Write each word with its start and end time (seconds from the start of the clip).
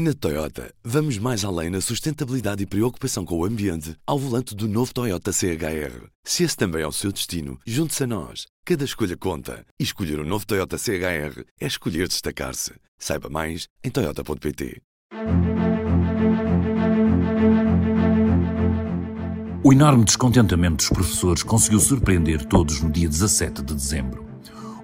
Na 0.00 0.14
Toyota, 0.14 0.72
vamos 0.84 1.18
mais 1.18 1.44
além 1.44 1.70
na 1.70 1.80
sustentabilidade 1.80 2.62
e 2.62 2.66
preocupação 2.66 3.24
com 3.24 3.36
o 3.36 3.44
ambiente 3.44 3.96
ao 4.06 4.16
volante 4.16 4.54
do 4.54 4.68
novo 4.68 4.94
Toyota 4.94 5.32
CHR. 5.32 6.06
Se 6.22 6.44
esse 6.44 6.56
também 6.56 6.82
é 6.82 6.86
o 6.86 6.92
seu 6.92 7.10
destino, 7.10 7.58
junte-se 7.66 8.04
a 8.04 8.06
nós. 8.06 8.46
Cada 8.64 8.84
escolha 8.84 9.16
conta. 9.16 9.66
E 9.76 9.82
escolher 9.82 10.20
o 10.20 10.22
um 10.22 10.24
novo 10.24 10.46
Toyota 10.46 10.78
CHR 10.78 11.42
é 11.60 11.66
escolher 11.66 12.06
destacar-se. 12.06 12.74
Saiba 12.96 13.28
mais 13.28 13.66
em 13.82 13.90
Toyota.pt. 13.90 14.80
O 19.64 19.72
enorme 19.72 20.04
descontentamento 20.04 20.76
dos 20.76 20.90
professores 20.90 21.42
conseguiu 21.42 21.80
surpreender 21.80 22.44
todos 22.46 22.80
no 22.80 22.92
dia 22.92 23.08
17 23.08 23.64
de 23.64 23.74
dezembro. 23.74 24.24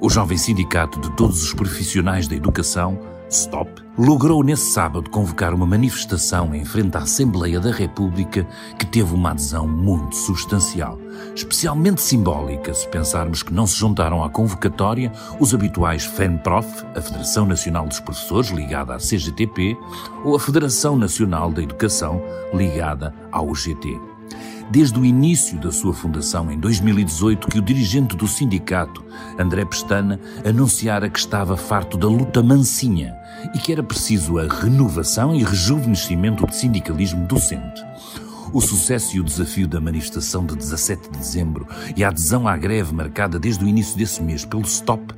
O 0.01 0.11
jovem 0.11 0.37
sindicato 0.37 1.01
de 1.01 1.15
todos 1.15 1.41
os 1.41 1.55
profissionais 1.55 2.27
da 2.27 2.35
educação 2.35 3.14
Stop, 3.35 3.82
logrou 3.98 4.45
nesse 4.45 4.71
sábado 4.71 5.11
convocar 5.11 5.53
uma 5.53 5.67
manifestação 5.67 6.55
em 6.55 6.64
frente 6.64 6.96
à 6.96 7.00
Assembleia 7.00 7.58
da 7.58 7.72
República 7.72 8.46
que 8.79 8.86
teve 8.86 9.13
uma 9.13 9.32
adesão 9.32 9.67
muito 9.67 10.14
substancial, 10.14 11.00
especialmente 11.35 12.00
simbólica 12.00 12.72
se 12.72 12.89
pensarmos 12.89 13.43
que 13.43 13.53
não 13.53 13.67
se 13.67 13.77
juntaram 13.77 14.22
à 14.22 14.31
convocatória 14.31 15.11
os 15.41 15.53
habituais 15.53 16.05
FENPROF, 16.05 16.85
a 16.94 17.00
Federação 17.00 17.44
Nacional 17.44 17.89
dos 17.89 17.99
Professores, 17.99 18.50
ligada 18.50 18.94
à 18.94 18.99
CGTP, 18.99 19.77
ou 20.25 20.36
a 20.36 20.41
Federação 20.41 20.94
Nacional 20.94 21.50
da 21.50 21.61
Educação, 21.61 22.22
ligada 22.55 23.13
ao 23.32 23.49
UGT 23.49 24.14
desde 24.71 24.99
o 24.99 25.04
início 25.04 25.59
da 25.59 25.71
sua 25.71 25.93
fundação, 25.93 26.50
em 26.50 26.59
2018, 26.59 27.49
que 27.49 27.59
o 27.59 27.63
dirigente 27.63 28.17
do 28.17 28.27
sindicato, 28.27 29.05
André 29.39 29.64
Pestana, 29.64 30.21
anunciara 30.45 31.09
que 31.09 31.18
estava 31.18 31.57
farto 31.57 31.96
da 31.96 32.06
luta 32.06 32.42
mansinha 32.42 33.14
e 33.55 33.58
que 33.58 33.72
era 33.72 33.83
preciso 33.83 34.39
a 34.39 34.47
renovação 34.47 35.34
e 35.34 35.45
rejuvenescimento 35.45 36.47
do 36.47 36.53
sindicalismo 36.53 37.27
docente. 37.27 37.83
O 38.53 38.61
sucesso 38.61 39.16
e 39.16 39.20
o 39.20 39.25
desafio 39.25 39.66
da 39.66 39.80
manifestação 39.80 40.47
de 40.47 40.55
17 40.55 41.10
de 41.10 41.19
dezembro 41.19 41.66
e 41.97 42.05
a 42.05 42.08
adesão 42.08 42.47
à 42.47 42.56
greve 42.56 42.94
marcada 42.94 43.38
desde 43.38 43.64
o 43.64 43.69
início 43.69 43.97
desse 43.97 44.22
mês 44.22 44.44
pelo 44.44 44.64
STOP 44.64 45.12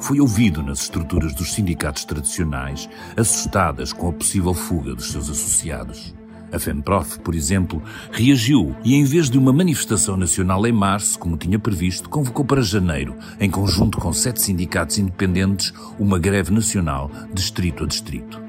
foi 0.00 0.18
ouvido 0.18 0.62
nas 0.62 0.82
estruturas 0.82 1.34
dos 1.34 1.52
sindicatos 1.52 2.04
tradicionais, 2.04 2.88
assustadas 3.16 3.92
com 3.92 4.08
a 4.08 4.12
possível 4.12 4.54
fuga 4.54 4.94
dos 4.94 5.12
seus 5.12 5.30
associados. 5.30 6.19
A 6.52 6.58
FEMPROF, 6.58 7.20
por 7.20 7.34
exemplo, 7.34 7.82
reagiu 8.10 8.74
e, 8.84 8.94
em 8.94 9.04
vez 9.04 9.30
de 9.30 9.38
uma 9.38 9.52
manifestação 9.52 10.16
nacional 10.16 10.66
em 10.66 10.72
março, 10.72 11.18
como 11.18 11.36
tinha 11.36 11.58
previsto, 11.58 12.08
convocou 12.08 12.44
para 12.44 12.60
janeiro, 12.60 13.14
em 13.38 13.48
conjunto 13.48 13.98
com 13.98 14.12
sete 14.12 14.42
sindicatos 14.42 14.98
independentes, 14.98 15.72
uma 15.98 16.18
greve 16.18 16.52
nacional, 16.52 17.10
distrito 17.32 17.84
a 17.84 17.86
distrito. 17.86 18.40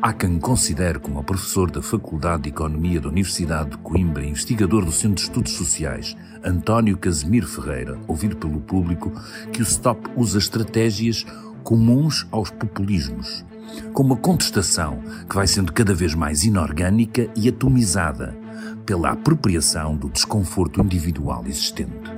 Há 0.00 0.12
quem 0.12 0.38
considere, 0.38 0.98
como 0.98 1.24
professor 1.24 1.70
da 1.70 1.80
Faculdade 1.80 2.44
de 2.44 2.48
Economia 2.50 3.00
da 3.00 3.08
Universidade 3.08 3.70
de 3.70 3.78
Coimbra 3.78 4.24
e 4.24 4.28
investigador 4.28 4.84
do 4.84 4.92
Centro 4.92 5.16
de 5.16 5.22
Estudos 5.22 5.52
Sociais, 5.52 6.14
António 6.44 6.98
Casimiro 6.98 7.46
Ferreira, 7.46 7.98
ouvido 8.06 8.36
pelo 8.36 8.60
público, 8.60 9.10
que 9.50 9.62
o 9.62 9.64
STOP 9.64 10.10
usa 10.14 10.38
estratégias 10.38 11.24
comuns 11.62 12.26
aos 12.30 12.50
populismos 12.50 13.44
com 13.92 14.02
uma 14.02 14.16
contestação 14.16 15.02
que 15.28 15.34
vai 15.34 15.46
sendo 15.46 15.72
cada 15.72 15.94
vez 15.94 16.14
mais 16.14 16.44
inorgânica 16.44 17.28
e 17.36 17.48
atomizada 17.48 18.36
pela 18.84 19.10
apropriação 19.10 19.96
do 19.96 20.08
desconforto 20.08 20.80
individual 20.80 21.44
existente. 21.46 22.12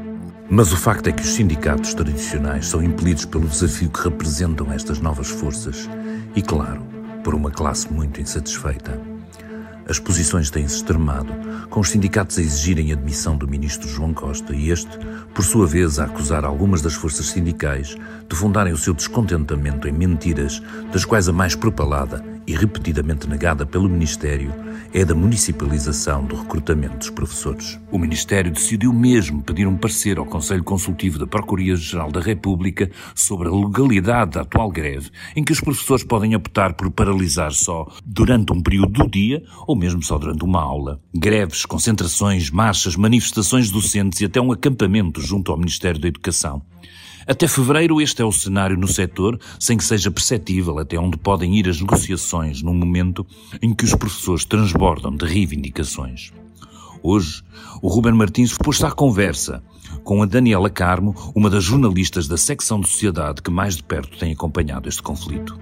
Mas 0.49 0.73
o 0.73 0.77
facto 0.77 1.09
é 1.09 1.13
que 1.13 1.23
os 1.23 1.35
sindicatos 1.35 1.93
tradicionais 1.95 2.67
são 2.67 2.83
impelidos 2.83 3.25
pelo 3.25 3.49
desafio 3.49 3.91
que 3.91 4.03
representam 4.03 4.73
estas 4.73 5.01
novas 5.01 5.29
forças 5.29 5.89
e, 6.37 6.43
claro, 6.43 6.83
por 7.25 7.35
uma 7.35 7.51
classe 7.51 7.93
muito 7.93 8.21
insatisfeita. 8.21 9.16
As 9.89 9.99
posições 9.99 10.51
têm-se 10.51 10.77
extremado, 10.77 11.33
com 11.71 11.81
os 11.81 11.91
sindicatos 11.91 12.39
a 12.39 12.43
exigirem 12.43 12.91
a 12.91 12.95
admissão 12.95 13.37
do 13.37 13.47
ministro 13.47 13.89
João 13.89 14.13
Costa 14.13 14.55
e 14.55 14.71
este, 14.71 14.99
por 15.33 15.45
sua 15.45 15.67
vez, 15.67 15.99
a 15.99 16.05
acusar 16.05 16.45
algumas 16.45 16.83
das 16.83 16.95
forças 16.95 17.27
sindicais 17.27 17.97
de 18.29 18.37
fundarem 18.37 18.73
o 18.73 18.79
seu 18.79 18.93
descontentamento 18.93 19.87
em 19.87 19.93
mentiras, 19.93 20.61
das 20.93 21.05
quais 21.05 21.29
a 21.29 21.33
mais 21.33 21.55
propalada 21.55 22.36
e 22.47 22.55
repetidamente 22.55 23.29
negada 23.29 23.67
pelo 23.67 23.89
Ministério 23.89 24.53
é 24.95 25.05
da 25.05 25.15
municipalização 25.15 26.25
do 26.25 26.37
recrutamento 26.37 26.97
dos 26.99 27.11
professores. 27.11 27.79
O 27.91 27.99
Ministério 27.99 28.51
decidiu 28.51 28.93
mesmo 28.93 29.43
pedir 29.43 29.67
um 29.67 29.77
parecer 29.77 30.19
ao 30.19 30.25
Conselho 30.25 30.65
Consultivo 30.65 31.19
da 31.19 31.27
Procuradoria-Geral 31.27 32.11
da 32.11 32.21
República 32.21 32.91
sobre 33.15 33.49
a 33.49 33.51
legalidade 33.51 34.33
da 34.33 34.43
atual 34.43 34.71
greve, 34.71 35.11
em 35.35 35.43
que 35.43 35.53
os 35.53 35.61
professores 35.61 36.05
podem 36.05 36.35
optar 36.35 36.75
por 36.75 36.91
paralisar 36.91 37.53
só 37.53 37.87
durante 38.05 38.53
um 38.53 38.63
período 38.63 38.93
do 38.93 39.11
dia 39.11 39.43
ou 39.67 39.77
mesmo 39.77 40.03
só 40.03 40.19
durante 40.19 40.45
uma 40.45 40.63
aula. 40.63 41.01
Greves, 41.15 41.67
concentrações, 41.67 42.51
marchas, 42.51 42.97
manifestações 42.97 43.71
docentes 43.71 44.21
e 44.21 44.25
até 44.25 44.41
um 44.41 44.53
acampamento 44.53 45.21
junto 45.21 45.51
ao 45.51 45.59
Ministério 45.59 46.01
da 46.01 46.09
Educação. 46.09 46.63
Até 47.29 47.49
fevereiro, 47.49 48.01
este 48.01 48.23
é 48.23 48.25
o 48.25 48.31
cenário 48.31 48.77
no 48.77 48.87
setor, 48.87 49.37
sem 49.59 49.77
que 49.77 49.83
seja 49.83 50.13
perceptível 50.13 50.79
até 50.79 50.97
onde 50.97 51.17
podem 51.17 51.57
ir 51.57 51.69
as 51.69 51.81
negociações 51.81 52.63
num 52.63 52.73
momento 52.73 53.27
em 53.61 53.75
que 53.75 53.85
os 53.85 53.97
professores 53.97 54.45
transbordam 54.45 55.11
de 55.17 55.27
reivindicações. 55.27 56.31
Hoje, 57.03 57.43
o 57.83 57.89
Ruben 57.89 58.15
Martins 58.15 58.57
pôs-se 58.57 58.87
à 58.87 58.93
conversa 58.93 59.61
com 60.05 60.23
a 60.23 60.27
Daniela 60.27 60.71
Carmo, 60.71 61.17
uma 61.35 61.51
das 61.51 61.65
jornalistas 61.65 62.29
da 62.29 62.37
secção 62.37 62.81
de 62.81 62.89
sociedade 62.89 63.43
que 63.43 63.51
mais 63.51 63.77
de 63.77 63.83
perto 63.83 64.17
tem 64.19 64.33
acompanhado 64.33 64.89
este 64.89 65.03
conflito. 65.03 65.59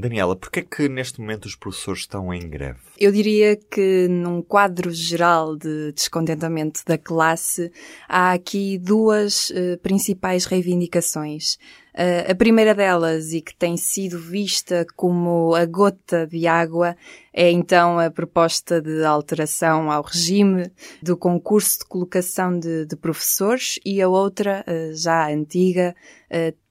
Daniela, 0.00 0.34
porquê 0.34 0.60
é 0.60 0.62
que 0.62 0.88
neste 0.88 1.20
momento 1.20 1.44
os 1.44 1.54
professores 1.54 2.00
estão 2.00 2.32
em 2.32 2.48
greve? 2.48 2.78
Eu 2.98 3.12
diria 3.12 3.56
que 3.56 4.08
num 4.08 4.42
quadro 4.42 4.90
geral 4.90 5.56
de 5.56 5.92
descontentamento 5.92 6.80
da 6.86 6.98
classe, 6.98 7.70
há 8.08 8.32
aqui 8.32 8.78
duas 8.78 9.50
uh, 9.50 9.78
principais 9.82 10.44
reivindicações. 10.46 11.54
Uh, 11.94 12.30
a 12.30 12.34
primeira 12.34 12.74
delas, 12.74 13.32
e 13.32 13.40
que 13.40 13.54
tem 13.54 13.76
sido 13.76 14.18
vista 14.18 14.86
como 14.96 15.54
a 15.54 15.64
gota 15.66 16.26
de 16.26 16.46
água, 16.46 16.96
é 17.32 17.50
então 17.50 17.98
a 17.98 18.10
proposta 18.10 18.80
de 18.80 19.04
alteração 19.04 19.90
ao 19.90 20.02
regime 20.02 20.70
do 21.02 21.16
concurso 21.16 21.80
de 21.80 21.84
colocação 21.86 22.58
de, 22.58 22.86
de 22.86 22.96
professores, 22.96 23.78
e 23.84 24.00
a 24.00 24.08
outra, 24.08 24.64
uh, 24.66 24.94
já 24.94 25.28
antiga, 25.28 25.94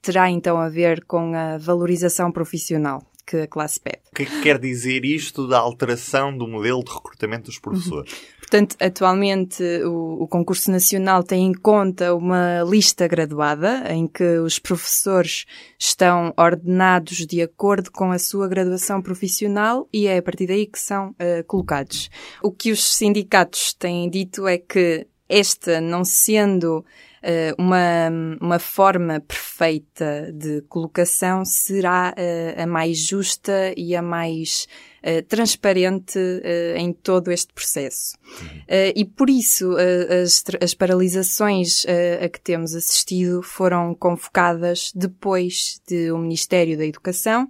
terá 0.01 0.29
então 0.29 0.57
a 0.57 0.69
ver 0.69 1.03
com 1.03 1.35
a 1.35 1.57
valorização 1.57 2.31
profissional 2.31 3.03
que 3.29 3.37
a 3.41 3.47
classe 3.47 3.79
pede. 3.79 3.99
O 4.11 4.15
que 4.15 4.23
é 4.23 4.25
que 4.25 4.41
quer 4.41 4.57
dizer 4.57 5.05
isto 5.05 5.47
da 5.47 5.59
alteração 5.59 6.35
do 6.35 6.47
modelo 6.47 6.83
de 6.83 6.91
recrutamento 6.91 7.45
dos 7.45 7.59
professores? 7.59 8.11
Uhum. 8.11 8.17
Portanto, 8.39 8.75
atualmente 8.81 9.63
o, 9.83 10.23
o, 10.23 10.27
concurso 10.27 10.71
nacional 10.71 11.23
tem 11.23 11.45
em 11.45 11.53
conta 11.53 12.15
uma 12.15 12.63
lista 12.63 13.07
graduada 13.07 13.83
em 13.93 14.07
que 14.07 14.39
os 14.39 14.57
professores 14.57 15.45
estão 15.77 16.33
ordenados 16.35 17.27
de 17.27 17.43
acordo 17.43 17.91
com 17.91 18.11
a 18.11 18.17
sua 18.17 18.47
graduação 18.47 18.99
profissional 18.99 19.87
e 19.93 20.07
é 20.07 20.17
a 20.17 20.23
partir 20.23 20.47
daí 20.47 20.65
que 20.65 20.79
são 20.79 21.11
uh, 21.11 21.43
colocados. 21.45 22.09
O 22.41 22.51
que 22.51 22.71
os 22.71 22.83
sindicatos 22.83 23.73
têm 23.73 24.09
dito 24.09 24.47
é 24.47 24.57
que 24.57 25.05
esta 25.29 25.79
não 25.79 26.03
sendo 26.03 26.83
uma, 27.57 28.09
uma 28.41 28.59
forma 28.59 29.19
perfeita 29.19 30.31
de 30.33 30.61
colocação 30.63 31.43
será 31.43 32.13
uh, 32.17 32.61
a 32.61 32.65
mais 32.65 32.97
justa 33.05 33.73
e 33.75 33.95
a 33.95 34.01
mais 34.01 34.67
uh, 35.03 35.23
transparente 35.27 36.19
em 36.75 36.93
todo 36.93 37.31
este 37.31 37.53
processo. 37.53 38.17
e 38.95 39.05
por 39.05 39.29
isso 39.29 39.75
as, 40.23 40.43
as 40.61 40.73
paralisações 40.73 41.85
a 42.23 42.29
que 42.29 42.39
temos 42.39 42.75
assistido 42.75 43.41
foram 43.41 43.93
convocadas 43.95 44.91
depois 44.93 45.81
de 45.87 46.11
o 46.11 46.17
Ministério 46.17 46.77
da 46.77 46.85
Educação 46.85 47.47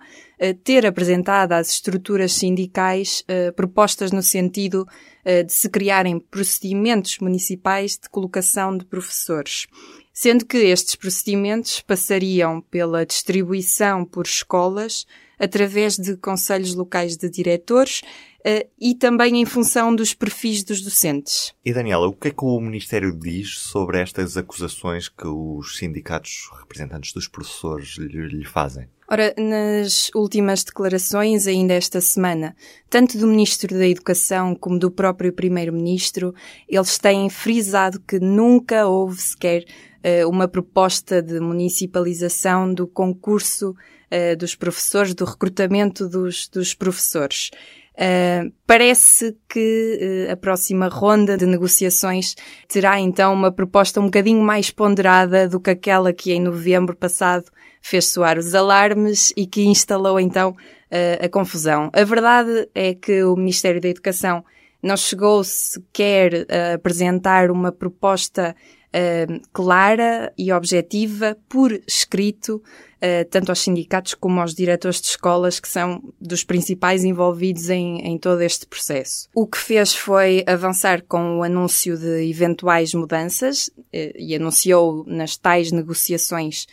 ter 0.63 0.85
apresentado 0.85 1.53
às 1.53 1.69
estruturas 1.69 2.33
sindicais 2.33 3.23
propostas 3.55 4.11
no 4.11 4.23
sentido 4.23 4.87
eh, 5.25 5.43
de 5.43 5.53
se 5.53 5.69
criarem 5.69 6.19
procedimentos 6.19 7.19
municipais 7.19 7.91
de 7.91 8.09
colocação 8.09 8.75
de 8.75 8.83
professores, 8.83 9.67
sendo 10.13 10.43
que 10.43 10.57
estes 10.57 10.95
procedimentos 10.95 11.81
passariam 11.81 12.61
pela 12.61 13.05
distribuição 13.05 14.05
por 14.05 14.25
escolas 14.25 15.05
através 15.39 15.95
de 15.95 16.17
conselhos 16.17 16.75
locais 16.75 17.15
de 17.15 17.29
diretores 17.29 18.01
uh, 18.45 18.67
e 18.79 18.93
também 18.93 19.41
em 19.41 19.45
função 19.45 19.95
dos 19.95 20.13
perfis 20.13 20.63
dos 20.63 20.81
docentes. 20.81 21.53
E 21.65 21.73
Daniela, 21.73 22.07
o 22.07 22.13
que 22.13 22.27
é 22.27 22.31
que 22.31 22.43
o 22.43 22.59
Ministério 22.59 23.17
diz 23.17 23.59
sobre 23.59 23.99
estas 23.99 24.35
acusações 24.37 25.07
que 25.07 25.27
os 25.27 25.77
sindicatos 25.77 26.49
representantes 26.59 27.13
dos 27.13 27.27
professores 27.27 27.97
lhe, 27.97 28.27
lhe 28.27 28.45
fazem? 28.45 28.87
Ora, 29.11 29.33
nas 29.35 30.11
últimas 30.13 30.63
declarações, 30.63 31.47
ainda 31.47 31.73
esta 31.73 31.99
semana, 31.99 32.55
tanto 32.87 33.17
do 33.17 33.25
Ministro 33.25 33.75
da 33.75 33.87
Educação 33.87 34.53
como 34.53 34.77
do 34.77 34.91
próprio 34.91 35.33
Primeiro-Ministro, 35.33 36.31
eles 36.67 36.99
têm 36.99 37.27
frisado 37.27 37.99
que 38.01 38.19
nunca 38.19 38.87
houve 38.87 39.19
sequer 39.19 39.63
uh, 39.63 40.29
uma 40.29 40.47
proposta 40.47 41.23
de 41.23 41.39
municipalização 41.39 42.71
do 42.71 42.85
concurso 42.85 43.73
uh, 44.11 44.35
dos 44.35 44.55
professores, 44.55 45.13
do 45.13 45.25
recrutamento 45.25 46.07
dos, 46.07 46.47
dos 46.47 46.73
professores. 46.73 47.51
Uh, 47.99 48.49
parece 48.65 49.35
que 49.49 50.27
uh, 50.29 50.31
a 50.31 50.37
próxima 50.37 50.87
ronda 50.87 51.37
de 51.37 51.45
negociações 51.45 52.33
terá 52.67 52.97
então 52.97 53.33
uma 53.33 53.51
proposta 53.51 53.99
um 53.99 54.05
bocadinho 54.05 54.41
mais 54.41 54.71
ponderada 54.71 55.49
do 55.49 55.59
que 55.59 55.69
aquela 55.69 56.13
que 56.13 56.31
em 56.31 56.39
novembro 56.39 56.95
passado 56.95 57.51
fez 57.81 58.07
soar 58.07 58.37
os 58.37 58.55
alarmes 58.55 59.33
e 59.35 59.45
que 59.45 59.65
instalou 59.65 60.17
então 60.17 60.51
uh, 60.51 61.25
a 61.25 61.27
confusão. 61.27 61.89
A 61.91 62.03
verdade 62.05 62.69
é 62.73 62.93
que 62.93 63.21
o 63.23 63.35
Ministério 63.35 63.81
da 63.81 63.89
Educação 63.89 64.45
não 64.81 64.95
chegou 64.95 65.43
sequer 65.43 66.47
a 66.49 66.75
apresentar 66.75 67.51
uma 67.51 67.69
proposta 67.69 68.55
uh, 68.89 69.41
clara 69.53 70.33
e 70.37 70.51
objetiva 70.51 71.37
por 71.47 71.71
escrito, 71.87 72.55
uh, 72.55 73.29
tanto 73.29 73.49
aos 73.49 73.59
sindicatos 73.59 74.13
como 74.13 74.39
aos 74.39 74.53
diretores 74.53 75.01
de 75.01 75.07
escolas, 75.07 75.59
que 75.59 75.67
são 75.67 76.01
dos 76.19 76.43
principais 76.43 77.03
envolvidos 77.03 77.69
em, 77.69 77.99
em 77.99 78.17
todo 78.17 78.41
este 78.41 78.65
processo. 78.65 79.29
O 79.33 79.47
que 79.47 79.57
fez 79.57 79.95
foi 79.95 80.43
avançar 80.47 81.03
com 81.03 81.39
o 81.39 81.43
anúncio 81.43 81.97
de 81.97 82.29
eventuais 82.29 82.93
mudanças 82.93 83.67
uh, 83.67 83.81
e 83.93 84.35
anunciou 84.35 85.03
nas 85.07 85.37
tais 85.37 85.71
negociações 85.71 86.67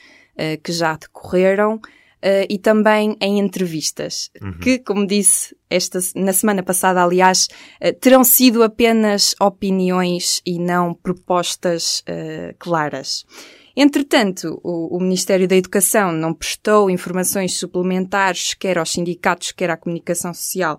que 0.62 0.70
já 0.70 0.94
decorreram 0.96 1.80
uh, 2.22 2.46
e 2.48 2.58
também 2.58 3.16
em 3.20 3.38
entrevistas, 3.38 4.30
uhum. 4.40 4.58
que, 4.58 4.78
como 4.78 5.06
disse 5.06 5.56
esta, 5.68 5.98
na 6.14 6.32
semana 6.32 6.62
passada, 6.62 7.02
aliás, 7.02 7.48
uh, 7.82 7.92
terão 8.00 8.24
sido 8.24 8.62
apenas 8.62 9.34
opiniões 9.40 10.40
e 10.46 10.58
não 10.58 10.94
propostas 10.94 12.00
uh, 12.00 12.54
claras. 12.58 13.24
Entretanto, 13.76 14.58
o, 14.64 14.96
o, 14.96 15.00
Ministério 15.00 15.46
da 15.46 15.54
Educação 15.56 16.10
não 16.10 16.32
prestou 16.32 16.88
informações 16.88 17.58
suplementares, 17.58 18.54
quer 18.54 18.78
aos 18.78 18.90
sindicatos, 18.90 19.52
quer 19.52 19.70
à 19.70 19.76
comunicação 19.76 20.32
social, 20.32 20.78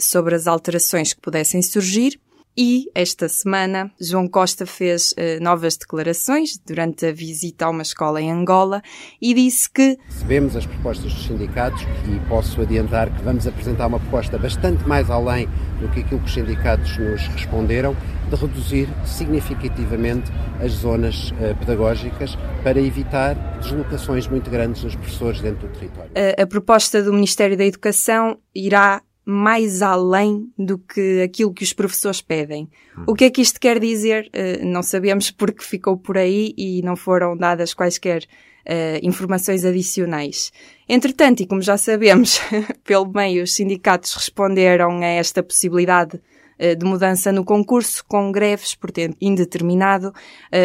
sobre 0.00 0.34
as 0.34 0.46
alterações 0.46 1.12
que 1.12 1.20
pudessem 1.20 1.60
surgir, 1.60 2.18
e 2.56 2.90
esta 2.94 3.28
semana, 3.28 3.90
João 4.00 4.28
Costa 4.28 4.64
fez 4.64 5.12
uh, 5.12 5.42
novas 5.42 5.76
declarações 5.76 6.58
durante 6.64 7.06
a 7.06 7.12
visita 7.12 7.66
a 7.66 7.70
uma 7.70 7.82
escola 7.82 8.20
em 8.20 8.30
Angola 8.30 8.80
e 9.20 9.34
disse 9.34 9.68
que 9.68 9.98
recebemos 10.06 10.54
as 10.54 10.64
propostas 10.64 11.12
dos 11.12 11.26
sindicatos 11.26 11.82
e 11.82 12.28
posso 12.28 12.60
adiantar 12.60 13.10
que 13.10 13.22
vamos 13.22 13.46
apresentar 13.46 13.88
uma 13.88 13.98
proposta 13.98 14.38
bastante 14.38 14.86
mais 14.86 15.10
além 15.10 15.48
do 15.80 15.88
que 15.88 16.00
aquilo 16.00 16.20
que 16.20 16.26
os 16.26 16.34
sindicatos 16.34 16.96
nos 16.96 17.26
responderam, 17.28 17.96
de 18.30 18.36
reduzir 18.36 18.88
significativamente 19.04 20.30
as 20.60 20.72
zonas 20.72 21.32
uh, 21.32 21.56
pedagógicas 21.58 22.36
para 22.62 22.80
evitar 22.80 23.34
deslocações 23.60 24.28
muito 24.28 24.48
grandes 24.48 24.82
dos 24.82 24.94
professores 24.94 25.40
dentro 25.40 25.66
do 25.66 25.74
território. 25.74 26.12
A, 26.14 26.42
a 26.42 26.46
proposta 26.46 27.02
do 27.02 27.12
Ministério 27.12 27.56
da 27.56 27.64
Educação 27.64 28.38
irá 28.54 29.02
mais 29.24 29.80
além 29.80 30.52
do 30.58 30.78
que 30.78 31.22
aquilo 31.22 31.52
que 31.52 31.64
os 31.64 31.72
professores 31.72 32.20
pedem. 32.20 32.68
O 33.06 33.14
que 33.14 33.24
é 33.24 33.30
que 33.30 33.40
isto 33.40 33.58
quer 33.58 33.80
dizer? 33.80 34.30
Uh, 34.34 34.64
não 34.66 34.82
sabemos 34.82 35.30
porque 35.30 35.64
ficou 35.64 35.96
por 35.96 36.18
aí 36.18 36.54
e 36.56 36.82
não 36.82 36.94
foram 36.94 37.36
dadas 37.36 37.72
quaisquer 37.72 38.22
uh, 38.22 38.98
informações 39.02 39.64
adicionais. 39.64 40.52
Entretanto, 40.88 41.42
e 41.42 41.46
como 41.46 41.62
já 41.62 41.76
sabemos, 41.76 42.40
pelo 42.84 43.10
meio, 43.10 43.44
os 43.44 43.54
sindicatos 43.54 44.14
responderam 44.14 45.00
a 45.00 45.06
esta 45.06 45.42
possibilidade 45.42 46.20
de 46.58 46.84
mudança 46.84 47.32
no 47.32 47.44
concurso 47.44 48.04
com 48.06 48.30
greves 48.30 48.74
por 48.74 48.90
tempo 48.90 49.16
indeterminado 49.20 50.12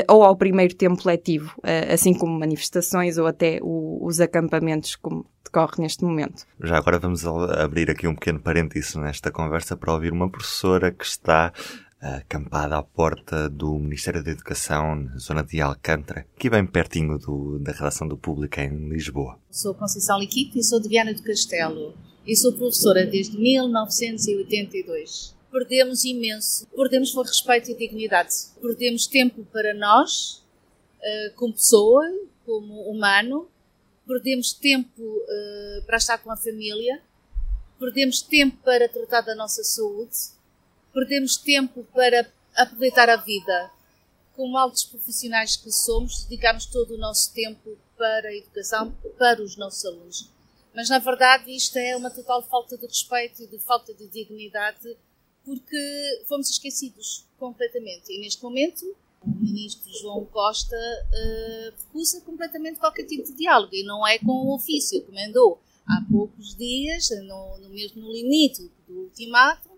ou 0.08 0.24
ao 0.24 0.36
primeiro 0.36 0.76
tempo 0.76 1.02
letivo, 1.06 1.60
assim 1.92 2.14
como 2.14 2.38
manifestações 2.38 3.18
ou 3.18 3.26
até 3.26 3.60
o, 3.62 4.06
os 4.06 4.20
acampamentos, 4.20 4.96
como 4.96 5.26
decorre 5.44 5.76
neste 5.80 6.04
momento. 6.04 6.46
Já 6.64 6.78
agora 6.78 7.00
vamos 7.00 7.26
abrir 7.26 7.90
aqui 7.90 8.08
um 8.08 8.14
pequeno 8.14 8.40
parênteses 8.40 8.96
nesta 8.96 9.32
conversa 9.32 9.76
para 9.76 9.94
ouvir 9.94 10.14
uma 10.14 10.30
professora 10.30 10.92
que 10.92 11.04
está 11.04 11.52
eh, 12.02 12.18
acampada 12.18 12.78
à 12.78 12.84
porta 12.84 13.50
do 13.50 13.78
Ministério 13.78 14.24
da 14.24 14.32
Educação, 14.32 14.96
na 14.96 15.18
zona 15.18 15.44
de 15.44 15.60
Alcântara, 15.60 16.26
aqui 16.38 16.50
bem 16.50 16.66
pertinho 16.66 17.18
do, 17.18 17.60
da 17.60 17.74
redação 17.74 18.08
do 18.08 18.18
Público 18.18 18.58
em 18.60 18.88
Lisboa. 18.88 19.38
Sou 19.52 19.76
Conceição 19.76 20.18
Liquito 20.18 20.58
e 20.58 20.64
sou 20.64 20.80
de 20.80 20.88
Viana 20.88 21.14
do 21.14 21.22
Castelo 21.22 21.94
e 22.26 22.38
sou 22.38 22.54
professora 22.54 23.06
desde 23.06 23.38
1982. 23.38 25.38
Perdemos 25.52 26.04
imenso, 26.04 26.68
perdemos 26.68 27.12
foi 27.12 27.26
respeito 27.26 27.72
e 27.72 27.76
dignidade, 27.76 28.34
perdemos 28.62 29.08
tempo 29.08 29.44
para 29.46 29.74
nós, 29.74 30.44
eh, 31.02 31.32
como 31.36 31.54
pessoa, 31.54 32.06
como 32.46 32.84
humano, 32.84 33.50
perdemos 34.10 34.54
tempo 34.54 35.04
uh, 35.04 35.84
para 35.86 35.98
estar 35.98 36.18
com 36.18 36.32
a 36.32 36.36
família, 36.36 37.00
perdemos 37.80 38.24
tempo 38.24 38.58
para 38.64 38.90
tratar 38.90 39.22
da 39.22 39.36
nossa 39.36 39.64
saúde, 39.64 40.18
perdemos 40.92 41.38
tempo 41.38 41.84
para 41.94 42.28
aproveitar 42.56 43.08
a 43.08 43.18
vida. 43.18 43.72
Como 44.36 44.58
altos 44.58 44.84
profissionais 44.84 45.56
que 45.56 45.72
somos, 45.72 46.24
dedicamos 46.24 46.66
todo 46.66 46.96
o 46.96 46.98
nosso 46.98 47.32
tempo 47.34 47.78
para 47.96 48.30
a 48.30 48.36
educação, 48.36 48.92
para 49.18 49.44
os 49.44 49.56
nossos 49.58 49.86
alunos. 49.86 50.30
Mas 50.74 50.90
na 50.90 50.98
verdade 50.98 51.56
isto 51.56 51.78
é 51.78 51.96
uma 51.96 52.10
total 52.10 52.42
falta 52.42 52.78
de 52.78 52.88
respeito 52.88 53.44
e 53.44 53.48
de 53.48 53.60
falta 53.60 53.94
de 53.94 54.08
dignidade 54.08 54.98
porque 55.50 56.24
fomos 56.28 56.48
esquecidos 56.48 57.26
completamente. 57.40 58.14
E 58.14 58.20
neste 58.22 58.44
momento 58.44 58.96
o 59.20 59.30
ministro 59.30 59.92
João 60.00 60.24
Costa 60.26 60.76
uh, 60.76 61.74
recusa 61.86 62.22
completamente 62.22 62.80
qualquer 62.80 63.06
tipo 63.06 63.24
de 63.24 63.34
diálogo. 63.34 63.74
E 63.74 63.84
não 63.84 64.08
é 64.08 64.20
com 64.20 64.32
o 64.32 64.54
ofício 64.54 65.04
que 65.04 65.12
mandou. 65.12 65.60
Há 65.88 66.06
poucos 66.10 66.56
dias, 66.56 67.10
no, 67.24 67.58
no 67.58 67.70
mesmo 67.70 68.12
limite 68.12 68.70
do 68.88 68.94
ultimato, 69.00 69.70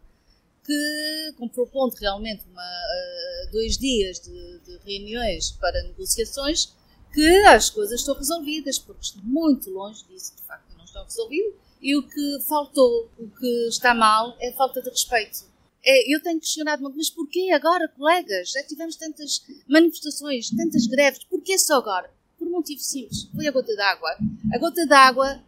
que 0.65 1.33
propondo 1.53 1.94
realmente 1.94 2.44
uma, 2.51 2.62
uh, 2.62 3.51
dois 3.53 3.77
dias 3.77 4.19
de, 4.19 4.59
de, 4.59 4.77
reuniões 4.85 5.51
para 5.51 5.83
negociações, 5.83 6.75
que 7.13 7.45
as 7.45 7.69
coisas 7.69 8.01
estão 8.01 8.13
resolvidas, 8.13 8.77
porque 8.77 9.03
estão 9.03 9.23
muito 9.23 9.69
longe 9.69 10.03
disso, 10.09 10.35
de 10.35 10.44
facto 10.44 10.75
não 10.77 10.83
estão 10.83 11.03
resolvidas, 11.03 11.53
e 11.81 11.95
o 11.95 12.03
que 12.03 12.39
faltou, 12.47 13.09
o 13.18 13.29
que 13.29 13.68
está 13.69 13.94
mal, 13.94 14.35
é 14.39 14.50
a 14.50 14.53
falta 14.53 14.81
de 14.81 14.89
respeito 14.89 15.50
eu 15.83 16.22
tenho 16.22 16.39
questionado 16.39 16.83
mas 16.95 17.10
porquê 17.10 17.51
agora, 17.51 17.88
colegas? 17.89 18.51
Já 18.51 18.63
tivemos 18.63 18.95
tantas 18.95 19.44
manifestações, 19.68 20.50
tantas 20.50 20.86
greves, 20.88 21.24
porquê 21.24 21.57
só 21.57 21.75
agora? 21.75 22.12
Por 22.38 22.48
um 22.48 22.51
motivo 22.51 22.81
simples, 22.81 23.30
foi 23.36 23.48
a 23.48 23.51
gota 23.51 23.75
d'água. 23.75 24.10
A 24.54 24.57
gota 24.57 24.86
d'água 24.86 25.44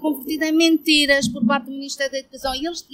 convertida 0.00 0.46
em 0.46 0.52
mentiras 0.52 1.28
por 1.28 1.44
parte 1.44 1.66
do 1.66 1.72
Ministério 1.72 2.12
da 2.12 2.18
Educação. 2.18 2.54
E 2.54 2.66
eles 2.66 2.84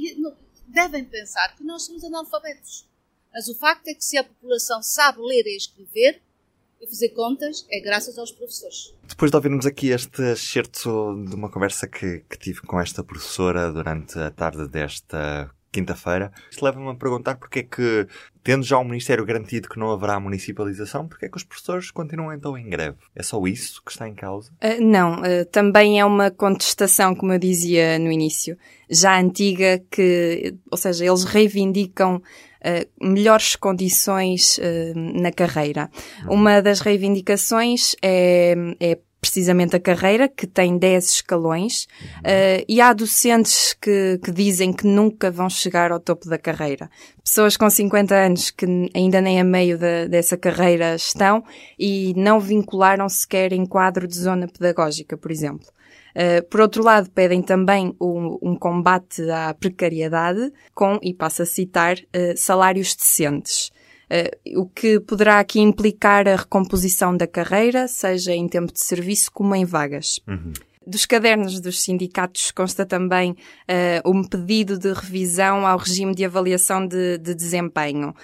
devem 0.67 1.05
pensar 1.05 1.55
que 1.57 1.65
nós 1.65 1.85
somos 1.85 2.03
analfabetos. 2.05 2.89
Mas 3.33 3.49
o 3.49 3.55
facto 3.55 3.87
é 3.89 3.95
que 3.95 4.05
se 4.05 4.17
a 4.17 4.25
população 4.25 4.83
sabe 4.83 5.21
ler 5.21 5.47
e 5.47 5.57
escrever 5.57 6.21
e 6.81 6.87
fazer 6.87 7.11
contas, 7.11 7.67
é 7.71 7.81
graças 7.81 8.19
aos 8.19 8.33
professores. 8.33 8.95
Depois 9.07 9.31
de 9.31 9.37
ouvirmos 9.37 9.67
aqui 9.67 9.89
este 9.89 10.23
excerto 10.23 10.89
de 11.29 11.35
uma 11.35 11.51
conversa 11.51 11.87
que, 11.87 12.21
que 12.21 12.39
tive 12.39 12.63
com 12.63 12.81
esta 12.81 13.05
professora 13.05 13.71
durante 13.71 14.19
a 14.19 14.31
tarde 14.31 14.67
desta 14.67 15.55
quinta-feira. 15.73 16.33
Isto 16.51 16.65
leva-me 16.65 16.89
a 16.89 16.95
perguntar 16.95 17.37
porque 17.37 17.61
é 17.61 17.63
que, 17.63 18.07
tendo 18.43 18.65
já 18.65 18.79
o 18.79 18.85
Ministério 18.85 19.25
garantido 19.25 19.69
que 19.69 19.79
não 19.79 19.91
haverá 19.91 20.19
municipalização, 20.19 21.07
porque 21.07 21.27
é 21.27 21.29
que 21.29 21.37
os 21.37 21.45
professores 21.45 21.91
continuam 21.91 22.33
então 22.33 22.57
em 22.57 22.69
greve? 22.69 22.97
É 23.15 23.23
só 23.23 23.41
isso 23.47 23.83
que 23.85 23.93
está 23.93 24.09
em 24.09 24.15
causa? 24.15 24.51
Uh, 24.63 24.83
não, 24.83 25.21
uh, 25.21 25.45
também 25.51 26.01
é 26.01 26.05
uma 26.05 26.31
contestação, 26.31 27.15
como 27.15 27.33
eu 27.33 27.39
dizia 27.39 27.99
no 27.99 28.11
início, 28.11 28.59
já 28.89 29.19
antiga, 29.19 29.83
que, 29.91 30.55
ou 30.71 30.77
seja, 30.77 31.05
eles 31.05 31.25
reivindicam 31.25 32.23
Uh, 32.63 32.85
melhores 33.03 33.57
condições 33.57 34.59
uh, 34.59 34.93
na 34.95 35.33
carreira. 35.33 35.91
Uhum. 36.27 36.35
Uma 36.35 36.61
das 36.61 36.81
reivindicações 36.81 37.97
é, 38.03 38.55
é 38.79 38.99
precisamente 39.21 39.77
a 39.77 39.81
carreira, 39.81 40.29
que 40.29 40.47
tem 40.47 40.79
10 40.79 41.05
escalões, 41.05 41.85
uh, 42.19 42.65
e 42.67 42.81
há 42.81 42.93
docentes 42.93 43.75
que, 43.75 44.19
que 44.25 44.31
dizem 44.31 44.73
que 44.73 44.87
nunca 44.87 45.31
vão 45.31 45.49
chegar 45.51 45.93
ao 45.93 46.01
topo 46.01 46.29
da 46.29 46.39
carreira. 46.39 46.91
Pessoas 47.23 47.57
com 47.57 47.69
50 47.69 48.15
anos 48.15 48.51
que 48.51 48.67
ainda 48.95 49.21
nem 49.21 49.39
a 49.41 49.45
meio 49.45 49.79
de, 49.79 50.09
dessa 50.09 50.37
carreira 50.37 50.95
estão 50.95 51.45
e 51.79 52.15
não 52.17 52.41
vincularam 52.41 53.09
sequer 53.09 53.53
em 53.53 53.67
quadro 53.67 54.09
de 54.09 54.17
zona 54.17 54.49
pedagógica, 54.49 55.17
por 55.17 55.31
exemplo. 55.31 55.69
Uh, 56.11 56.43
por 56.49 56.61
outro 56.61 56.83
lado, 56.83 57.11
pedem 57.11 57.41
também 57.41 57.95
um, 58.01 58.39
um, 58.43 58.57
combate 58.57 59.23
à 59.31 59.55
precariedade 59.55 60.53
com, 60.75 60.99
e 61.03 61.15
passo 61.15 61.43
a 61.43 61.47
citar, 61.47 61.97
uh, 61.97 62.37
salários 62.37 62.97
decentes. 62.97 63.71
Uh, 64.11 64.61
o 64.61 64.67
que 64.67 64.99
poderá 64.99 65.39
aqui 65.39 65.61
implicar 65.61 66.27
a 66.27 66.35
recomposição 66.35 67.17
da 67.17 67.27
carreira, 67.27 67.87
seja 67.87 68.33
em 68.35 68.49
tempo 68.49 68.73
de 68.73 68.81
serviço 68.81 69.31
como 69.33 69.55
em 69.55 69.65
vagas. 69.65 70.21
Uhum. 70.27 70.53
Dos 70.85 71.07
cadernos 71.07 71.61
dos 71.61 71.81
sindicatos 71.83 72.51
consta 72.51 72.85
também 72.85 73.33
uh, 73.33 74.11
um 74.11 74.25
pedido 74.25 74.77
de 74.77 74.93
revisão 74.93 75.65
ao 75.67 75.79
regime 75.79 76.15
de 76.15 76.25
avaliação 76.25 76.85
de, 76.85 77.19
de 77.19 77.35
desempenho, 77.35 78.15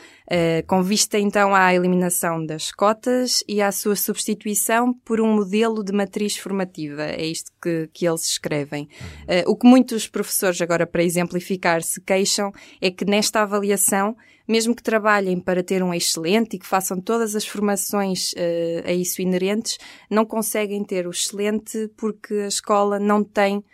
com 0.67 0.83
vista 0.83 1.19
então 1.19 1.55
à 1.55 1.73
eliminação 1.73 2.45
das 2.45 2.73
cotas 2.73 3.45
e 3.49 3.63
à 3.63 3.71
sua 3.71 3.95
substituição 3.95 4.93
por 5.05 5.21
um 5.21 5.33
modelo 5.33 5.85
de 5.85 5.93
matriz 5.93 6.37
formativa. 6.37 7.05
É 7.05 7.25
isto 7.25 7.53
que, 7.63 7.89
que 7.93 8.07
eles 8.07 8.25
escrevem. 8.25 8.89
Uh, 9.23 9.51
o 9.51 9.57
que 9.57 9.67
muitos 9.67 10.09
professores, 10.09 10.61
agora 10.61 10.87
para 10.87 11.03
exemplificar, 11.03 11.83
se 11.83 12.01
queixam 12.01 12.53
é 12.81 12.91
que 12.91 13.05
nesta 13.05 13.43
avaliação 13.43 14.17
mesmo 14.49 14.77
que 14.77 14.83
trabalhem 14.83 15.41
para 15.41 15.63
ter 15.63 15.83
um 15.83 15.93
excelente 15.93 16.55
e 16.55 16.59
que 16.59 16.67
façam 16.67 17.01
todas 17.01 17.35
as 17.35 17.45
formações 17.47 18.33
uh, 18.33 18.87
a 18.87 18.93
isso 18.93 19.21
inerentes, 19.21 19.77
não 20.09 20.25
conseguem 20.25 20.85
ter 20.85 21.07
o 21.07 21.11
excelente 21.11 21.91
porque 21.97 22.35
a 22.35 22.47
escola 22.47 23.01
não 23.01 23.25
tem 23.25 23.59
uh, 23.59 23.65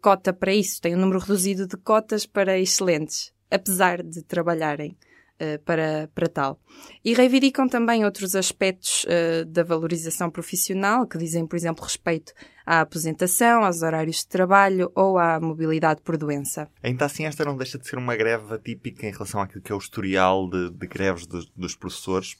cota 0.00 0.32
para 0.32 0.54
isso, 0.54 0.80
tem 0.80 0.94
um 0.94 0.98
número 0.98 1.18
reduzido 1.18 1.66
de 1.66 1.76
cotas 1.76 2.24
para 2.24 2.58
excelentes, 2.58 3.32
apesar 3.50 4.02
de 4.02 4.22
trabalharem. 4.22 4.96
Uh, 5.40 5.58
para, 5.64 6.10
para 6.14 6.28
tal. 6.28 6.60
E 7.02 7.14
reivindicam 7.14 7.66
também 7.66 8.04
outros 8.04 8.34
aspectos 8.34 9.04
uh, 9.04 9.46
da 9.46 9.62
valorização 9.62 10.30
profissional, 10.30 11.06
que 11.06 11.16
dizem, 11.16 11.46
por 11.46 11.56
exemplo, 11.56 11.82
respeito 11.82 12.34
à 12.66 12.82
aposentação, 12.82 13.64
aos 13.64 13.80
horários 13.80 14.18
de 14.18 14.28
trabalho 14.28 14.92
ou 14.94 15.16
à 15.16 15.40
mobilidade 15.40 16.02
por 16.02 16.18
doença. 16.18 16.68
Ainda 16.82 17.06
assim, 17.06 17.24
esta 17.24 17.42
não 17.42 17.56
deixa 17.56 17.78
de 17.78 17.88
ser 17.88 17.96
uma 17.96 18.14
greve 18.14 18.52
atípica 18.52 19.06
em 19.06 19.12
relação 19.12 19.40
àquilo 19.40 19.62
que 19.62 19.72
é 19.72 19.74
o 19.74 19.78
historial 19.78 20.46
de, 20.46 20.72
de 20.72 20.86
greves 20.86 21.26
de, 21.26 21.50
dos 21.56 21.74
professores, 21.74 22.36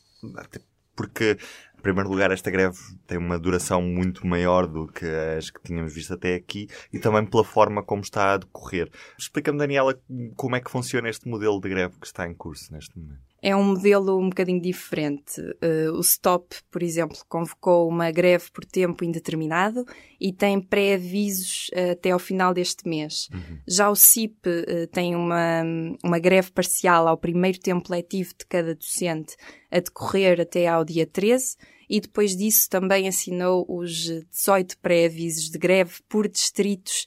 porque 0.95 1.39
em 1.81 1.83
primeiro 1.83 2.11
lugar, 2.11 2.31
esta 2.31 2.51
greve 2.51 2.77
tem 3.07 3.17
uma 3.17 3.39
duração 3.39 3.81
muito 3.81 4.27
maior 4.27 4.67
do 4.67 4.87
que 4.87 5.07
as 5.07 5.49
que 5.49 5.63
tínhamos 5.63 5.95
visto 5.95 6.13
até 6.13 6.35
aqui 6.35 6.69
e 6.93 6.99
também 6.99 7.25
pela 7.25 7.43
forma 7.43 7.83
como 7.83 8.03
está 8.03 8.35
a 8.35 8.37
decorrer. 8.37 8.91
Explica-me, 9.19 9.59
Daniela, 9.59 9.99
como 10.37 10.57
é 10.57 10.61
que 10.61 10.71
funciona 10.71 11.09
este 11.09 11.27
modelo 11.27 11.59
de 11.59 11.71
greve 11.71 11.99
que 11.99 12.07
está 12.07 12.29
em 12.29 12.35
curso 12.35 12.71
neste 12.71 12.99
momento 12.99 13.30
é 13.43 13.57
um 13.57 13.65
modelo 13.65 14.19
um 14.19 14.29
bocadinho 14.29 14.61
diferente. 14.61 15.41
Uh, 15.41 15.93
o 15.99 16.03
STOP, 16.03 16.57
por 16.71 16.83
exemplo, 16.83 17.17
convocou 17.29 17.89
uma 17.89 18.11
greve 18.11 18.51
por 18.53 18.65
tempo 18.65 19.05
indeterminado 19.05 19.85
e 20.21 20.33
tem 20.33 20.61
pré-avisos 20.61 21.71
uh, 21.73 21.93
até 21.93 22.11
ao 22.11 22.19
final 22.19 22.53
deste 22.53 22.87
mês. 22.89 23.29
Uhum. 23.33 23.59
Já 23.67 23.91
o 23.91 23.97
CIP 23.97 24.37
uh, 24.47 24.87
tem 24.89 25.17
uma, 25.17 25.63
uma 26.05 26.19
greve 26.19 26.51
parcial 26.51 27.09
ao 27.09 27.17
primeiro 27.17 27.59
tempo 27.59 27.91
letivo 27.91 28.35
de 28.39 28.45
cada 28.47 28.75
docente 28.75 29.37
a 29.71 29.81
decorrer 29.81 30.41
até 30.41 30.67
ao 30.67 30.85
dia 30.85 31.07
13 31.07 31.57
e 31.89 32.01
depois 32.01 32.37
disso 32.37 32.69
também 32.71 33.09
assinou 33.09 33.65
os 33.69 33.91
18 34.31 34.79
pré-avisos 34.79 35.51
de 35.51 35.59
greve 35.59 35.95
por 36.09 36.29
distritos 36.29 37.05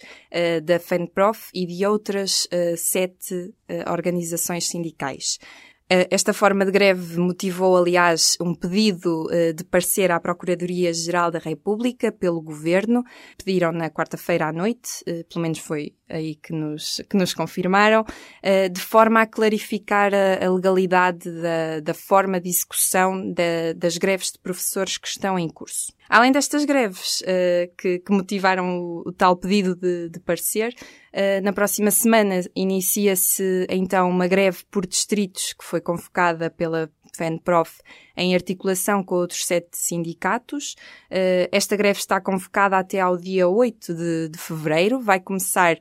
da 0.66 0.78
FENPROF 0.78 1.50
e 1.54 1.66
de 1.66 1.86
outras 1.86 2.50
sete 2.76 3.54
organizações 3.88 4.68
sindicais. 4.68 5.40
Eh, 5.90 6.08
esta 6.10 6.34
forma 6.34 6.66
de 6.66 6.72
greve 6.72 7.20
motivou, 7.20 7.78
aliás, 7.78 8.38
um 8.40 8.56
pedido 8.56 9.28
eh, 9.32 9.52
de 9.54 9.64
parecer 9.64 10.12
à 10.12 10.20
Procuradoria-Geral 10.20 11.30
da 11.30 11.40
República 11.40 12.12
pelo 12.12 12.42
Governo. 12.42 13.04
Pediram 13.38 13.72
na 13.72 13.90
quarta-feira 13.90 14.48
à 14.48 14.54
noite, 14.54 15.04
eh, 15.06 15.24
pelo 15.30 15.42
menos 15.42 15.60
foi 15.60 15.94
aí 16.10 16.36
que 16.36 16.54
nos, 16.54 17.02
que 17.10 17.18
nos 17.18 17.34
confirmaram, 17.34 18.06
de 18.72 18.80
forma 18.80 19.22
a 19.22 19.26
clarificar 19.26 20.12
a, 20.14 20.48
legalidade 20.48 21.32
da, 21.42 21.80
da 21.80 21.94
forma 21.94 22.40
de 22.40 22.50
execução 22.50 23.34
da, 23.34 23.74
das 23.76 23.98
greves 23.98 24.32
de 24.32 24.38
professores 24.38 24.98
que 25.00 25.08
estão 25.08 25.40
em 25.40 25.50
curso. 25.50 25.92
Além 26.10 26.32
destas 26.32 26.66
greves 26.66 27.22
uh, 27.22 27.74
que, 27.78 28.00
que, 28.00 28.12
motivaram 28.12 28.80
o, 28.80 29.04
o, 29.08 29.12
tal 29.12 29.36
pedido 29.36 29.76
de, 29.76 30.10
de 30.10 30.20
parecer, 30.20 30.74
uh, 31.14 31.44
na 31.44 31.54
próxima 31.54 31.92
semana 31.92 32.42
inicia-se 32.56 33.66
então 33.70 34.10
uma 34.10 34.28
greve 34.28 34.64
por 34.70 34.86
distritos 34.86 35.54
que 35.54 35.64
foi 35.64 35.82
convocada 35.82 36.50
pela 36.50 36.90
FENPROF 37.16 37.82
em 38.16 38.36
articulação 38.36 39.04
com 39.04 39.16
outros 39.16 39.46
sete 39.46 39.70
sindicatos. 39.72 40.76
Uh, 41.12 41.50
esta 41.52 41.76
greve 41.76 42.00
está 42.00 42.22
convocada 42.22 42.78
até 42.78 43.00
ao 43.00 43.18
dia 43.18 43.48
8 43.48 43.94
de, 43.94 44.30
de 44.30 44.38
fevereiro, 44.38 45.00
vai 45.00 45.20
começar 45.20 45.76
uh, 45.76 45.80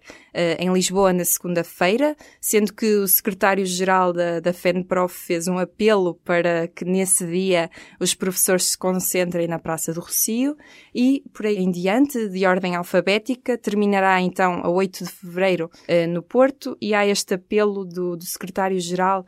em 0.58 0.72
Lisboa 0.72 1.12
na 1.12 1.24
segunda-feira, 1.24 2.16
sendo 2.40 2.72
que 2.72 2.86
o 2.96 3.06
secretário-geral 3.06 4.12
da, 4.12 4.40
da 4.40 4.52
FENPROF 4.52 5.14
fez 5.14 5.46
um 5.46 5.58
apelo 5.58 6.14
para 6.24 6.68
que 6.68 6.84
nesse 6.84 7.26
dia 7.26 7.70
os 8.00 8.14
professores 8.14 8.64
se 8.70 8.78
concentrem 8.78 9.46
na 9.46 9.58
Praça 9.58 9.92
do 9.92 10.00
Rocio 10.00 10.56
e, 10.94 11.22
por 11.32 11.46
aí 11.46 11.58
em 11.58 11.70
diante, 11.70 12.28
de 12.28 12.46
ordem 12.46 12.74
alfabética, 12.76 13.58
terminará 13.58 14.20
então 14.20 14.60
a 14.64 14.70
8 14.70 15.04
de 15.04 15.10
fevereiro 15.10 15.70
uh, 15.88 16.08
no 16.08 16.22
Porto 16.22 16.76
e 16.80 16.94
há 16.94 17.06
este 17.06 17.34
apelo 17.34 17.84
do, 17.84 18.16
do 18.16 18.24
secretário-geral 18.24 19.26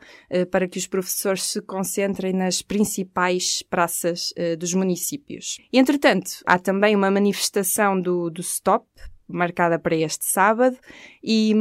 para 0.49 0.67
que 0.67 0.77
os 0.77 0.87
professores 0.87 1.43
se 1.43 1.61
concentrem 1.61 1.94
nas 2.33 2.61
principais 2.61 3.61
praças 3.63 4.31
uh, 4.31 4.57
dos 4.57 4.73
municípios. 4.73 5.59
Entretanto, 5.71 6.31
há 6.45 6.59
também 6.59 6.95
uma 6.95 7.11
manifestação 7.11 7.99
do, 7.99 8.29
do 8.29 8.43
STOP, 8.43 8.85
marcada 9.27 9.79
para 9.79 9.95
este 9.95 10.25
sábado 10.25 10.77
e 11.23 11.53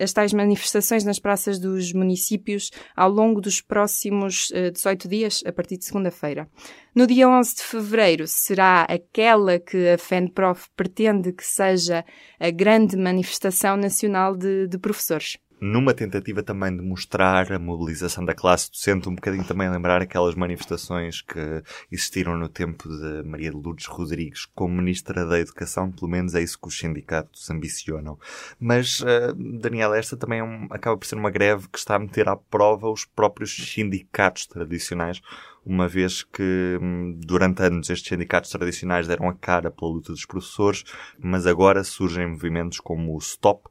as 0.00 0.12
tais 0.12 0.32
manifestações 0.32 1.04
nas 1.04 1.18
praças 1.18 1.58
dos 1.58 1.92
municípios 1.92 2.70
ao 2.96 3.10
longo 3.10 3.40
dos 3.40 3.60
próximos 3.60 4.50
uh, 4.50 4.56
eh, 4.56 4.70
18 4.70 5.08
dias, 5.08 5.42
a 5.46 5.52
partir 5.52 5.76
de 5.76 5.84
segunda-feira. 5.84 6.48
No 6.94 7.06
dia 7.06 7.28
11 7.28 7.56
de 7.56 7.62
fevereiro 7.62 8.26
será 8.26 8.82
aquela 8.82 9.58
que 9.58 9.90
a 9.90 9.98
FENPROF 9.98 10.68
pretende 10.76 11.32
que 11.32 11.44
seja 11.44 12.04
a 12.40 12.50
grande 12.50 12.96
manifestação 12.96 13.76
nacional 13.76 14.36
de, 14.36 14.66
de 14.66 14.78
professores 14.78 15.38
numa 15.60 15.92
tentativa 15.92 16.42
também 16.42 16.76
de 16.76 16.82
mostrar 16.82 17.52
a 17.52 17.58
mobilização 17.58 18.24
da 18.24 18.34
classe 18.34 18.70
docente, 18.70 19.08
um 19.08 19.14
bocadinho 19.14 19.44
também 19.44 19.68
lembrar 19.68 20.00
aquelas 20.00 20.34
manifestações 20.34 21.20
que 21.20 21.62
existiram 21.90 22.36
no 22.36 22.48
tempo 22.48 22.88
de 22.88 23.22
Maria 23.28 23.50
de 23.50 23.56
Lourdes 23.56 23.86
Rodrigues 23.86 24.46
como 24.54 24.76
Ministra 24.76 25.26
da 25.26 25.38
Educação, 25.38 25.90
pelo 25.90 26.08
menos 26.08 26.34
é 26.34 26.42
isso 26.42 26.58
que 26.60 26.68
os 26.68 26.78
sindicatos 26.78 27.50
ambicionam. 27.50 28.18
Mas, 28.58 29.00
uh, 29.00 29.34
Daniela, 29.60 29.98
esta 29.98 30.16
também 30.16 30.40
é 30.40 30.44
um, 30.44 30.68
acaba 30.70 30.96
por 30.96 31.06
ser 31.06 31.16
uma 31.16 31.30
greve 31.30 31.68
que 31.68 31.78
está 31.78 31.96
a 31.96 31.98
meter 31.98 32.28
à 32.28 32.36
prova 32.36 32.88
os 32.90 33.04
próprios 33.04 33.54
sindicatos 33.54 34.46
tradicionais, 34.46 35.20
uma 35.64 35.86
vez 35.86 36.22
que 36.22 36.78
hum, 36.80 37.18
durante 37.22 37.62
anos 37.62 37.90
estes 37.90 38.08
sindicatos 38.08 38.50
tradicionais 38.50 39.06
deram 39.06 39.28
a 39.28 39.34
cara 39.34 39.70
pela 39.70 39.90
luta 39.90 40.12
dos 40.12 40.24
professores, 40.24 40.84
mas 41.18 41.46
agora 41.46 41.84
surgem 41.84 42.28
movimentos 42.28 42.80
como 42.80 43.14
o 43.14 43.20
STOP, 43.20 43.68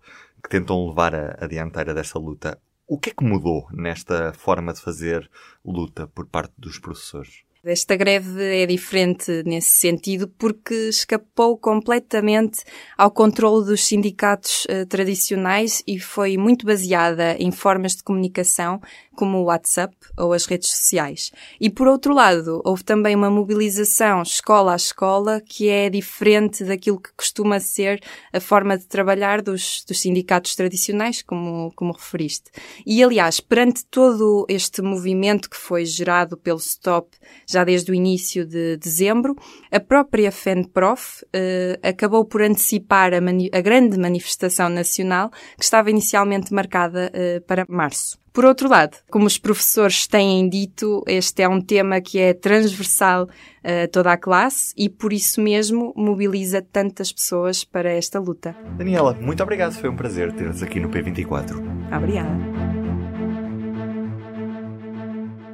que 0.48 0.58
tentam 0.58 0.88
levar 0.88 1.13
a, 1.13 1.44
a 1.44 1.48
dianteira 1.48 1.94
dessa 1.94 2.18
luta. 2.18 2.58
O 2.88 2.98
que 2.98 3.10
é 3.10 3.13
que 3.13 3.24
mudou 3.24 3.68
nesta 3.74 4.32
forma 4.32 4.72
de 4.72 4.80
fazer 4.80 5.30
luta 5.63 6.08
por 6.08 6.25
parte 6.25 6.54
dos 6.58 6.80
professores? 6.80 7.44
Esta 7.70 7.98
greve 7.98 8.62
é 8.64 8.66
diferente 8.66 9.44
nesse 9.46 9.72
sentido 9.72 10.28
porque 10.38 10.74
escapou 10.88 11.58
completamente 11.58 12.64
ao 12.98 13.12
controle 13.12 13.66
dos 13.66 13.84
sindicatos 13.84 14.66
uh, 14.66 14.86
tradicionais 14.86 15.84
e 15.86 16.00
foi 16.00 16.38
muito 16.38 16.66
baseada 16.66 17.36
em 17.38 17.52
formas 17.52 17.94
de 17.94 18.04
comunicação 18.04 18.80
como 19.18 19.40
o 19.40 19.46
WhatsApp 19.46 19.96
ou 20.16 20.32
as 20.32 20.46
redes 20.46 20.70
sociais. 20.70 21.32
E 21.60 21.70
por 21.70 21.88
outro 21.88 22.14
lado, 22.14 22.62
houve 22.64 22.84
também 22.84 23.16
uma 23.16 23.32
mobilização 23.32 24.22
escola 24.22 24.74
a 24.74 24.76
escola 24.76 25.42
que 25.42 25.68
é 25.68 25.90
diferente 25.90 26.64
daquilo 26.64 27.02
que 27.02 27.10
costuma 27.18 27.60
ser 27.60 28.00
a 28.32 28.40
forma 28.40 28.78
de 28.78 28.86
trabalhar 28.86 29.42
dos, 29.42 29.84
dos 29.86 30.00
sindicatos 30.00 30.56
tradicionais, 30.56 31.24
como, 31.24 31.74
como 31.76 31.94
referiste. 31.94 32.52
E 32.86 33.04
aliás, 33.04 33.40
perante 33.40 33.84
todo 33.88 34.46
este 34.48 34.84
movimento 34.84 35.50
que 35.50 35.58
foi 35.58 35.84
gerado 35.84 36.38
pelo 36.38 36.60
STOP 36.60 37.18
já 37.48 37.57
desde 37.64 37.92
o 37.92 37.96
início 37.96 38.46
de 38.46 38.78
dezembro, 38.78 39.36
a 39.72 39.80
própria 39.80 40.32
FENPROF 40.32 41.26
eh, 41.34 41.80
acabou 41.84 42.26
por 42.26 42.42
antecipar 42.42 43.14
a, 43.14 43.18
a, 43.18 43.62
grande 43.62 43.98
manifestação 43.98 44.70
nacional 44.70 45.30
que 45.58 45.64
estava 45.64 45.90
inicialmente 45.90 46.54
marcada 46.54 47.12
eh, 47.14 47.40
para 47.42 47.66
março. 47.68 48.18
Por 48.38 48.46
outro 48.46 48.70
lado, 48.70 48.98
como 49.10 49.26
os 49.26 49.40
professores 49.40 50.06
têm 50.06 50.48
dito, 50.48 51.04
este 51.08 51.42
é 51.42 51.50
um 51.50 51.60
tema 51.60 52.00
que 52.00 52.20
é 52.20 52.36
transversal 52.36 53.28
a 53.64 53.88
toda 53.88 54.12
a 54.12 54.18
classe 54.18 54.74
e 54.78 54.88
por 54.88 55.12
isso 55.12 55.42
mesmo 55.42 55.92
mobiliza 55.98 56.62
tantas 56.62 57.12
pessoas 57.12 57.64
para 57.64 57.92
esta 57.92 58.20
luta. 58.20 58.56
Daniela, 58.78 59.18
muito 59.20 59.42
obrigado. 59.42 59.74
Foi 59.74 59.90
um 59.90 59.96
prazer 59.96 60.32
ter-vos 60.34 60.62
aqui 60.62 60.80
no 60.80 60.88
P24. 60.88 61.56
Obrigada. 61.92 62.67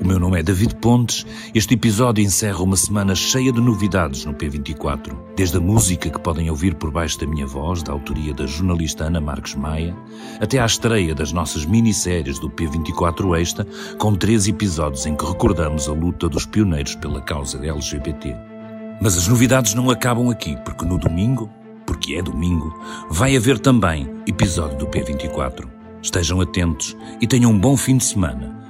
O 0.04 0.08
meu 0.08 0.20
nome 0.20 0.38
é 0.38 0.44
David 0.44 0.76
Pontes. 0.76 1.26
Este 1.56 1.76
episódio 1.76 2.22
encerra 2.22 2.62
uma 2.62 2.76
semana 2.76 3.16
cheia 3.16 3.54
de 3.54 3.62
novidades 3.62 4.26
no 4.26 4.34
P24. 4.34 5.16
Desde 5.34 5.56
a 5.56 5.62
música 5.62 6.10
que 6.10 6.20
podem 6.20 6.50
ouvir 6.50 6.76
por 6.76 6.92
baixo 6.92 7.18
da 7.22 7.26
minha 7.26 7.48
voz, 7.48 7.82
da 7.82 7.94
autoria 7.94 8.34
da 8.34 8.46
jornalista 8.46 9.06
Ana 9.06 9.22
Marques 9.22 9.56
Maia, 9.56 9.96
até 10.42 10.60
à 10.60 10.66
estreia 10.66 11.16
das 11.16 11.32
nossas 11.32 11.66
minisséries 11.66 12.38
do 12.38 12.50
P24 12.50 13.40
Extra, 13.40 13.66
com 13.98 14.14
três 14.14 14.46
episódios 14.46 15.06
em 15.06 15.16
que 15.16 15.26
recordamos 15.26 15.88
a 15.88 15.94
luta 15.94 16.28
dos 16.28 16.46
pioneiros 16.46 16.96
pela 16.96 17.22
causa 17.22 17.66
LGBT. 17.66 18.36
Mas 19.02 19.18
as 19.18 19.30
novidades 19.30 19.74
não 19.74 19.90
acabam 19.90 20.30
aqui, 20.30 20.58
porque 20.66 20.84
no 20.84 20.98
domingo 20.98 21.50
porque 21.86 22.16
é 22.16 22.22
domingo, 22.22 22.74
vai 23.10 23.36
haver 23.36 23.60
também 23.60 24.10
episódio 24.26 24.78
do 24.78 24.88
P24. 24.88 25.68
Estejam 26.02 26.42
atentos 26.42 26.96
e 27.22 27.28
tenham 27.28 27.52
um 27.52 27.60
bom 27.60 27.76
fim 27.78 27.98
de 27.98 28.06
semana, 28.06 28.63